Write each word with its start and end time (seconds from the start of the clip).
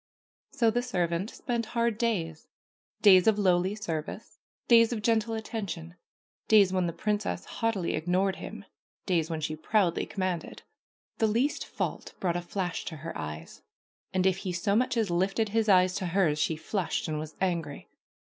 So 0.51 0.71
the 0.71 0.81
servant 0.81 1.29
spent 1.29 1.67
hard 1.77 1.99
days, 1.99 2.47
days 3.03 3.27
of 3.27 3.37
lowly 3.37 3.75
service, 3.75 4.39
days 4.67 4.91
of 4.91 5.03
gentle 5.03 5.35
attention, 5.35 5.93
days 6.47 6.73
when 6.73 6.87
the 6.87 6.91
princess 6.91 7.45
haughtily 7.45 7.93
ignored 7.93 8.37
him, 8.37 8.65
days 9.05 9.29
when 9.29 9.41
she 9.41 9.55
proudly 9.55 10.07
commanded. 10.07 10.63
The 11.19 11.27
least 11.27 11.67
fault 11.67 12.13
brought 12.19 12.35
a 12.35 12.41
flash 12.41 12.83
to 12.85 12.95
her 12.95 13.15
eyes, 13.15 13.61
and 14.11 14.25
if 14.25 14.37
he 14.37 14.51
so 14.53 14.75
much 14.75 14.97
as 14.97 15.11
lifted 15.11 15.49
his 15.49 15.69
eyes 15.69 15.93
to 15.97 16.07
hers 16.07 16.39
she 16.39 16.55
flushed 16.55 17.07
and 17.07 17.19
was 17.19 17.35
angry. 17.39 17.87